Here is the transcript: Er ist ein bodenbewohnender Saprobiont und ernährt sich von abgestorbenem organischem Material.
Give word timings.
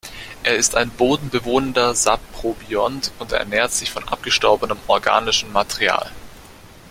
Er 0.41 0.55
ist 0.55 0.73
ein 0.73 0.89
bodenbewohnender 0.89 1.93
Saprobiont 1.93 3.11
und 3.19 3.33
ernährt 3.33 3.71
sich 3.71 3.91
von 3.91 4.03
abgestorbenem 4.07 4.79
organischem 4.87 5.51
Material. 5.51 6.09